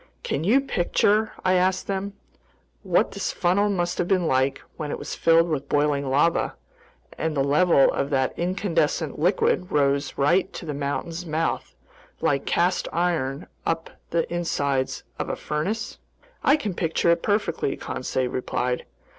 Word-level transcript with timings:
"Can 0.23 0.43
you 0.43 0.61
picture," 0.61 1.31
I 1.45 1.53
asked 1.53 1.85
them, 1.85 2.13
"what 2.81 3.11
this 3.11 3.31
funnel 3.31 3.69
must 3.69 3.99
have 3.99 4.07
been 4.07 4.25
like 4.25 4.59
when 4.75 4.89
it 4.89 4.97
was 4.97 5.13
filled 5.13 5.47
with 5.47 5.69
boiling 5.69 6.09
lava, 6.09 6.55
and 7.19 7.37
the 7.37 7.43
level 7.43 7.91
of 7.93 8.09
that 8.09 8.33
incandescent 8.35 9.19
liquid 9.19 9.71
rose 9.71 10.17
right 10.17 10.51
to 10.53 10.65
the 10.65 10.73
mountain's 10.73 11.27
mouth, 11.27 11.75
like 12.19 12.47
cast 12.47 12.87
iron 12.91 13.45
up 13.63 13.91
the 14.09 14.27
insides 14.33 15.03
of 15.19 15.29
a 15.29 15.35
furnace?" 15.35 15.99
"I 16.43 16.55
can 16.57 16.73
picture 16.73 17.11
it 17.11 17.21
perfectly," 17.21 17.77
Conseil 17.77 18.27
replied. 18.27 18.87